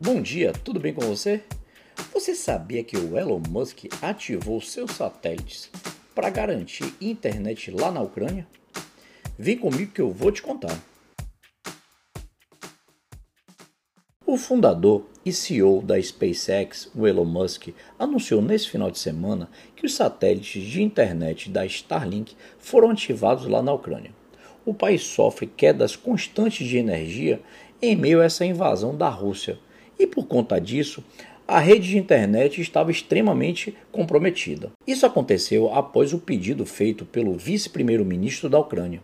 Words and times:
Bom 0.00 0.22
dia, 0.22 0.52
tudo 0.52 0.78
bem 0.78 0.94
com 0.94 1.00
você? 1.00 1.42
Você 2.14 2.32
sabia 2.32 2.84
que 2.84 2.96
o 2.96 3.18
Elon 3.18 3.42
Musk 3.48 3.86
ativou 4.00 4.60
seus 4.60 4.92
satélites 4.92 5.68
para 6.14 6.30
garantir 6.30 6.94
internet 7.00 7.72
lá 7.72 7.90
na 7.90 8.00
Ucrânia? 8.00 8.46
Vem 9.36 9.58
comigo 9.58 9.90
que 9.90 10.00
eu 10.00 10.12
vou 10.12 10.30
te 10.30 10.40
contar. 10.40 10.80
O 14.24 14.36
fundador 14.36 15.04
e 15.26 15.32
CEO 15.32 15.82
da 15.82 16.00
SpaceX, 16.00 16.88
o 16.94 17.04
Elon 17.04 17.24
Musk, 17.24 17.70
anunciou 17.98 18.40
nesse 18.40 18.68
final 18.68 18.92
de 18.92 19.00
semana 19.00 19.50
que 19.74 19.84
os 19.84 19.94
satélites 19.94 20.62
de 20.62 20.80
internet 20.80 21.50
da 21.50 21.66
Starlink 21.66 22.36
foram 22.60 22.90
ativados 22.90 23.46
lá 23.46 23.60
na 23.60 23.72
Ucrânia. 23.72 24.12
O 24.64 24.72
país 24.72 25.02
sofre 25.02 25.48
quedas 25.48 25.96
constantes 25.96 26.68
de 26.68 26.78
energia 26.78 27.42
em 27.82 27.96
meio 27.96 28.20
a 28.20 28.26
essa 28.26 28.44
invasão 28.44 28.96
da 28.96 29.08
Rússia 29.08 29.58
e, 29.98 30.06
por 30.06 30.26
conta 30.26 30.60
disso, 30.60 31.02
a 31.46 31.58
rede 31.58 31.88
de 31.88 31.98
internet 31.98 32.60
estava 32.60 32.90
extremamente 32.90 33.74
comprometida. 33.90 34.70
Isso 34.86 35.06
aconteceu 35.06 35.72
após 35.72 36.12
o 36.12 36.18
pedido 36.18 36.66
feito 36.66 37.06
pelo 37.06 37.38
vice-primeiro-ministro 37.38 38.50
da 38.50 38.58
Ucrânia. 38.58 39.02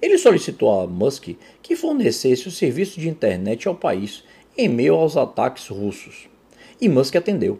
Ele 0.00 0.16
solicitou 0.16 0.80
a 0.80 0.86
Musk 0.86 1.36
que 1.62 1.76
fornecesse 1.76 2.48
o 2.48 2.50
serviço 2.50 2.98
de 2.98 3.08
internet 3.08 3.68
ao 3.68 3.74
país 3.74 4.24
em 4.56 4.68
meio 4.68 4.94
aos 4.94 5.16
ataques 5.16 5.68
russos. 5.68 6.28
E 6.80 6.88
Musk 6.88 7.16
atendeu. 7.16 7.58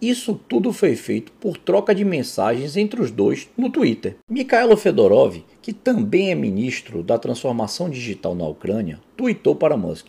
Isso 0.00 0.38
tudo 0.48 0.72
foi 0.72 0.96
feito 0.96 1.30
por 1.32 1.58
troca 1.58 1.94
de 1.94 2.06
mensagens 2.06 2.76
entre 2.76 3.02
os 3.02 3.10
dois 3.10 3.50
no 3.56 3.68
Twitter. 3.68 4.16
Mikhailo 4.28 4.76
Fedorov, 4.76 5.42
que 5.60 5.74
também 5.74 6.30
é 6.30 6.34
ministro 6.34 7.02
da 7.02 7.18
transformação 7.18 7.90
digital 7.90 8.34
na 8.34 8.46
Ucrânia, 8.46 8.98
tweetou 9.14 9.54
para 9.54 9.76
Musk: 9.76 10.08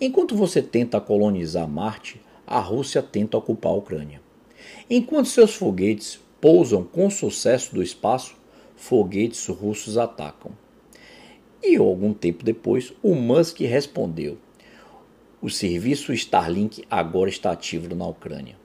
Enquanto 0.00 0.36
você 0.36 0.62
tenta 0.62 1.00
colonizar 1.00 1.68
Marte, 1.68 2.20
a 2.46 2.60
Rússia 2.60 3.02
tenta 3.02 3.36
ocupar 3.36 3.72
a 3.72 3.76
Ucrânia. 3.76 4.20
Enquanto 4.88 5.26
seus 5.26 5.54
foguetes 5.54 6.20
pousam 6.40 6.84
com 6.84 7.10
sucesso 7.10 7.74
do 7.74 7.82
espaço, 7.82 8.36
foguetes 8.76 9.44
russos 9.48 9.98
atacam. 9.98 10.52
E 11.60 11.76
algum 11.76 12.14
tempo 12.14 12.44
depois, 12.44 12.92
o 13.02 13.16
Musk 13.16 13.58
respondeu: 13.60 14.38
O 15.42 15.50
serviço 15.50 16.12
Starlink 16.12 16.84
agora 16.88 17.28
está 17.28 17.50
ativo 17.50 17.92
na 17.96 18.06
Ucrânia. 18.06 18.56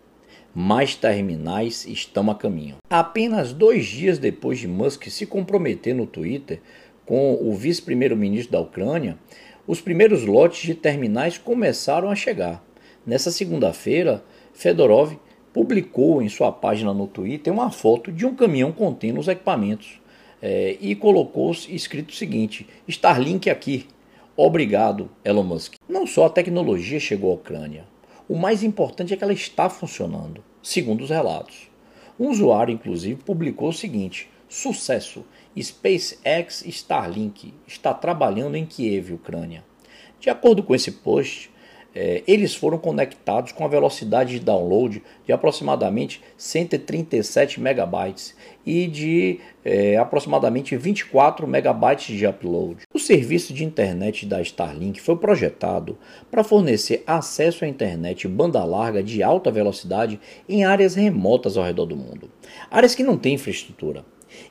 Mais 0.54 0.96
terminais 0.96 1.88
estão 1.88 2.30
a 2.30 2.36
caminho. 2.36 2.76
Apenas 2.88 3.52
dois 3.54 3.88
dias 3.88 4.20
depois 4.20 4.60
de 4.60 4.68
Musk 4.68 5.08
se 5.08 5.26
comprometer 5.26 5.96
no 5.96 6.06
Twitter 6.06 6.62
com 7.08 7.34
o 7.42 7.56
vice-primeiro-ministro 7.56 8.52
da 8.52 8.60
Ucrânia, 8.60 9.18
os 9.66 9.80
primeiros 9.80 10.26
lotes 10.26 10.62
de 10.62 10.76
terminais 10.76 11.38
começaram 11.38 12.10
a 12.10 12.16
chegar. 12.16 12.64
Nessa 13.06 13.32
segunda-feira, 13.32 14.24
Fedorov 14.54 15.18
publicou 15.54 16.22
em 16.22 16.30
sua 16.30 16.52
página 16.52 16.94
no 16.94 17.08
Twitter 17.08 17.54
uma 17.54 17.72
foto 17.72 18.12
de 18.12 18.26
um 18.26 18.36
caminhão 18.36 18.72
contendo 18.72 19.20
os 19.20 19.28
equipamentos 19.28 20.02
é, 20.42 20.78
e 20.82 20.96
colocou 20.96 21.52
escrito 21.70 22.10
o 22.10 22.16
seguinte: 22.16 22.68
Starlink 22.88 23.50
aqui. 23.50 23.88
Obrigado, 24.36 25.10
Elon 25.24 25.44
Musk. 25.44 25.76
Não 25.88 26.08
só 26.08 26.26
a 26.26 26.30
tecnologia 26.30 27.00
chegou 27.00 27.32
à 27.32 27.36
Ucrânia, 27.36 27.86
o 28.28 28.36
mais 28.36 28.64
importante 28.64 29.14
é 29.14 29.18
que 29.18 29.24
ela 29.24 29.32
está 29.32 29.70
funcionando, 29.70 30.44
segundo 30.62 31.04
os 31.04 31.10
relatos. 31.10 31.70
Um 32.20 32.30
usuário, 32.30 32.74
inclusive, 32.74 33.22
publicou 33.24 33.70
o 33.70 33.74
seguinte: 33.74 34.28
sucesso! 34.54 35.26
SpaceX 35.60 36.64
Starlink 36.66 37.54
está 37.68 37.94
trabalhando 37.94 38.56
em 38.56 38.66
Kiev, 38.66 39.14
Ucrânia. 39.14 39.64
De 40.20 40.30
acordo 40.30 40.62
com 40.64 40.76
esse 40.76 40.92
post, 40.92 41.52
é, 41.96 42.24
eles 42.28 42.56
foram 42.56 42.78
conectados 42.78 43.52
com 43.52 43.64
a 43.64 43.68
velocidade 43.68 44.34
de 44.34 44.40
download 44.40 45.04
de 45.26 45.32
aproximadamente 45.32 46.22
137 46.38 47.62
megabytes 47.62 48.36
e 48.66 48.88
de 48.88 49.40
é, 49.64 49.98
aproximadamente 49.98 50.76
24 50.76 51.48
megabytes 51.48 52.16
de 52.16 52.26
upload. 52.26 52.78
O 52.94 53.00
serviço 53.00 53.54
de 53.54 53.64
internet 53.64 54.26
da 54.26 54.42
Starlink 54.42 55.00
foi 55.02 55.18
projetado 55.18 55.98
para 56.32 56.44
fornecer 56.44 57.04
acesso 57.06 57.64
à 57.64 57.68
internet 57.68 58.28
banda 58.28 58.64
larga 58.64 59.04
de 59.04 59.22
alta 59.22 59.52
velocidade 59.52 60.20
em 60.50 60.64
áreas 60.64 60.96
remotas 60.96 61.58
ao 61.58 61.64
redor 61.64 61.86
do 61.86 61.96
mundo, 61.96 62.30
áreas 62.72 62.96
que 62.96 63.04
não 63.04 63.18
têm 63.18 63.36
infraestrutura. 63.36 64.04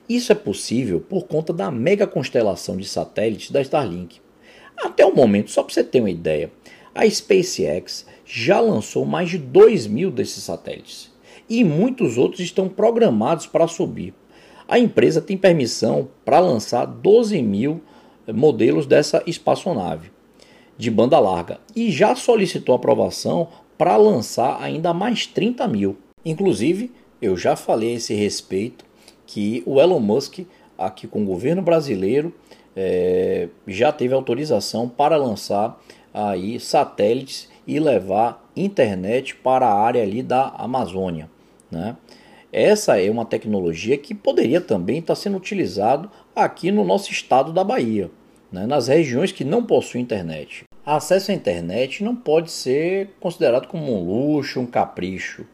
Isso 0.09 0.33
é 0.33 0.35
possível 0.35 1.01
por 1.01 1.25
conta 1.25 1.53
da 1.53 1.71
mega 1.71 2.07
constelação 2.07 2.77
de 2.77 2.87
satélites 2.87 3.51
da 3.51 3.61
Starlink. 3.61 4.21
Até 4.77 5.05
o 5.05 5.15
momento, 5.15 5.51
só 5.51 5.63
para 5.63 5.75
você 5.75 5.85
ter 5.85 6.01
uma 6.01 6.11
ideia, 6.11 6.51
a 6.95 7.09
SpaceX 7.09 8.07
já 8.25 8.61
lançou 8.61 9.05
mais 9.05 9.31
de 9.31 9.39
2 9.39 9.87
mil 9.87 10.11
desses 10.11 10.45
satélites 10.45 11.11
e 11.49 11.65
muitos 11.65 12.19
outros 12.19 12.41
estão 12.41 12.69
programados 12.69 13.47
para 13.47 13.69
subir. 13.69 14.15
A 14.67 14.79
empresa 14.79 15.21
tem 15.21 15.37
permissão 15.37 16.09
para 16.25 16.41
lançar 16.41 16.87
12 16.87 17.41
mil 17.43 17.81
modelos 18.27 18.87
dessa 18.87 19.23
espaçonave 19.27 20.11
de 20.79 20.91
banda 20.91 21.19
larga 21.19 21.61
e 21.77 21.91
já 21.91 22.17
solicitou 22.17 22.75
aprovação 22.75 23.49
para 23.77 23.97
lançar 23.97 24.61
ainda 24.61 24.93
mais 24.93 25.27
30 25.27 25.67
mil. 25.69 25.97
Inclusive, 26.25 26.91
eu 27.21 27.37
já 27.37 27.55
falei 27.57 27.93
a 27.93 27.97
esse 27.97 28.15
respeito 28.15 28.85
que 29.33 29.63
o 29.65 29.81
Elon 29.81 29.99
Musk, 29.99 30.41
aqui 30.77 31.07
com 31.07 31.23
o 31.23 31.25
governo 31.25 31.63
brasileiro, 31.63 32.35
é, 32.77 33.49
já 33.67 33.91
teve 33.91 34.13
autorização 34.13 34.87
para 34.87 35.17
lançar 35.17 35.81
aí 36.13 36.61
satélites 36.61 37.49
e 37.67 37.81
levar 37.81 38.47
internet 38.55 39.35
para 39.35 39.67
a 39.67 39.75
área 39.75 40.03
ali 40.03 40.23
da 40.23 40.49
Amazônia. 40.49 41.31
Né? 41.71 41.97
Essa 42.53 43.01
é 43.01 43.11
uma 43.11 43.25
tecnologia 43.25 43.97
que 43.97 44.15
poderia 44.15 44.61
também 44.61 44.99
estar 44.99 45.15
sendo 45.15 45.39
utilizado 45.39 46.11
aqui 46.37 46.71
no 46.71 46.85
nosso 46.85 47.11
estado 47.11 47.55
da 47.55 47.65
Bahia, 47.65 48.11
né? 48.53 48.67
nas 48.67 48.89
regiões 48.89 49.33
que 49.33 49.45
não 49.47 49.65
possuem 49.65 50.03
internet. 50.03 50.65
Acesso 50.85 51.31
à 51.31 51.35
internet 51.35 52.05
não 52.05 52.15
pode 52.15 52.51
ser 52.51 53.15
considerado 53.19 53.67
como 53.67 53.97
um 53.97 54.05
luxo, 54.05 54.61
um 54.61 54.67
capricho. 54.67 55.47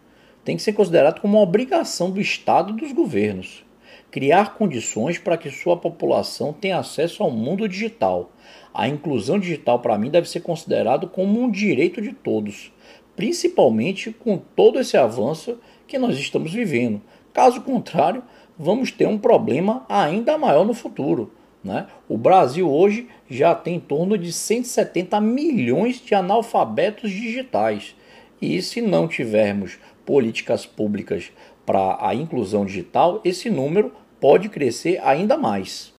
Tem 0.44 0.56
que 0.56 0.62
ser 0.62 0.72
considerado 0.72 1.20
como 1.20 1.36
uma 1.36 1.44
obrigação 1.44 2.10
do 2.10 2.20
Estado 2.20 2.72
e 2.72 2.76
dos 2.80 2.90
governos. 2.90 3.67
Criar 4.10 4.54
condições 4.54 5.18
para 5.18 5.36
que 5.36 5.50
sua 5.50 5.76
população 5.76 6.52
tenha 6.52 6.78
acesso 6.78 7.22
ao 7.22 7.30
mundo 7.30 7.68
digital 7.68 8.30
a 8.78 8.86
inclusão 8.86 9.40
digital, 9.40 9.80
para 9.80 9.98
mim, 9.98 10.08
deve 10.08 10.28
ser 10.28 10.40
considerado 10.40 11.08
como 11.08 11.40
um 11.40 11.50
direito 11.50 12.00
de 12.00 12.12
todos, 12.12 12.72
principalmente 13.16 14.12
com 14.12 14.38
todo 14.38 14.78
esse 14.78 14.96
avanço 14.96 15.58
que 15.86 15.98
nós 15.98 16.16
estamos 16.16 16.52
vivendo. 16.52 17.02
Caso 17.32 17.60
contrário, 17.62 18.22
vamos 18.56 18.92
ter 18.92 19.08
um 19.08 19.18
problema 19.18 19.84
ainda 19.88 20.38
maior 20.38 20.64
no 20.64 20.74
futuro. 20.74 21.32
Né? 21.64 21.88
O 22.08 22.16
Brasil 22.16 22.70
hoje 22.70 23.08
já 23.28 23.52
tem 23.52 23.74
em 23.74 23.80
torno 23.80 24.16
de 24.16 24.32
170 24.32 25.20
milhões 25.20 26.00
de 26.00 26.14
analfabetos 26.14 27.10
digitais. 27.10 27.96
E 28.40 28.62
se 28.62 28.80
não 28.80 29.08
tivermos 29.08 29.76
políticas 30.06 30.64
públicas 30.64 31.32
para 31.68 31.98
a 32.00 32.14
inclusão 32.14 32.64
digital, 32.64 33.20
esse 33.22 33.50
número 33.50 33.92
pode 34.18 34.48
crescer 34.48 34.98
ainda 35.04 35.36
mais. 35.36 35.92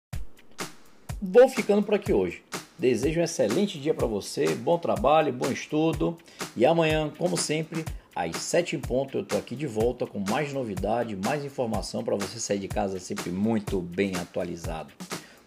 Vou 1.22 1.48
ficando 1.48 1.84
por 1.84 1.94
aqui 1.94 2.12
hoje. 2.12 2.42
Desejo 2.76 3.20
um 3.20 3.24
excelente 3.24 3.78
dia 3.78 3.94
para 3.94 4.08
você, 4.08 4.56
bom 4.56 4.80
trabalho, 4.80 5.32
bom 5.32 5.52
estudo. 5.52 6.18
E 6.58 6.66
amanhã, 6.66 7.14
como 7.20 7.38
sempre, 7.38 7.86
às 8.16 8.36
7 8.38 8.78
em 8.78 8.80
ponto, 8.80 9.16
eu 9.16 9.22
estou 9.22 9.38
aqui 9.38 9.56
de 9.56 9.68
volta 9.68 10.08
com 10.08 10.24
mais 10.28 10.52
novidade, 10.52 11.16
mais 11.16 11.46
informação 11.46 12.04
para 12.04 12.16
você 12.16 12.40
sair 12.40 12.58
de 12.58 12.68
casa 12.68 13.00
sempre 13.00 13.30
muito 13.30 13.80
bem 13.80 14.16
atualizado. 14.16 14.92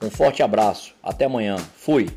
Um 0.00 0.08
forte 0.08 0.40
abraço, 0.40 0.94
até 1.02 1.24
amanhã. 1.24 1.56
Fui! 1.74 2.08